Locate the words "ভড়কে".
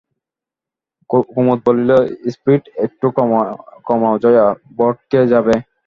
4.77-5.19